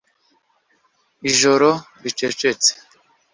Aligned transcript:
Ijoro 1.29 1.69
ricecetse 2.03 2.71